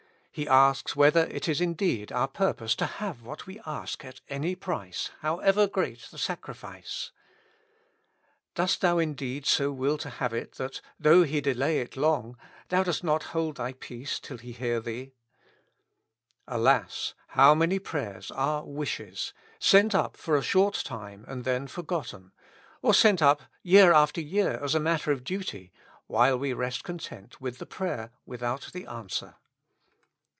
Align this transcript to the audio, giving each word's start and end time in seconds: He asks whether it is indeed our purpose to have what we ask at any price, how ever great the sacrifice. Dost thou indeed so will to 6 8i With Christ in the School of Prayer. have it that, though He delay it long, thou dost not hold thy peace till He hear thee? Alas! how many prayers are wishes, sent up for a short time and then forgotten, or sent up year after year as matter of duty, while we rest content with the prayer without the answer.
He 0.33 0.47
asks 0.47 0.95
whether 0.95 1.25
it 1.25 1.49
is 1.49 1.59
indeed 1.59 2.09
our 2.13 2.29
purpose 2.29 2.73
to 2.75 2.85
have 2.85 3.21
what 3.21 3.45
we 3.45 3.59
ask 3.65 4.05
at 4.05 4.21
any 4.29 4.55
price, 4.55 5.11
how 5.19 5.39
ever 5.39 5.67
great 5.67 6.07
the 6.09 6.17
sacrifice. 6.17 7.11
Dost 8.55 8.79
thou 8.79 8.97
indeed 8.97 9.45
so 9.45 9.73
will 9.73 9.97
to 9.97 10.05
6 10.05 10.05
8i 10.05 10.07
With 10.07 10.17
Christ 10.17 10.33
in 10.33 10.37
the 10.37 10.53
School 10.53 10.63
of 10.63 10.69
Prayer. 10.69 10.69
have 10.69 10.71
it 10.71 11.01
that, 11.01 11.03
though 11.19 11.23
He 11.23 11.41
delay 11.41 11.81
it 11.81 11.97
long, 11.97 12.37
thou 12.69 12.83
dost 12.83 13.03
not 13.03 13.23
hold 13.33 13.57
thy 13.57 13.73
peace 13.73 14.21
till 14.21 14.37
He 14.37 14.53
hear 14.53 14.79
thee? 14.79 15.11
Alas! 16.47 17.13
how 17.27 17.53
many 17.53 17.77
prayers 17.77 18.31
are 18.31 18.63
wishes, 18.63 19.33
sent 19.59 19.93
up 19.93 20.15
for 20.15 20.37
a 20.37 20.41
short 20.41 20.75
time 20.75 21.25
and 21.27 21.43
then 21.43 21.67
forgotten, 21.67 22.31
or 22.81 22.93
sent 22.93 23.21
up 23.21 23.41
year 23.63 23.91
after 23.91 24.21
year 24.21 24.63
as 24.63 24.75
matter 24.75 25.11
of 25.11 25.25
duty, 25.25 25.73
while 26.07 26.39
we 26.39 26.53
rest 26.53 26.85
content 26.85 27.41
with 27.41 27.57
the 27.57 27.65
prayer 27.65 28.11
without 28.25 28.69
the 28.71 28.87
answer. 28.87 29.35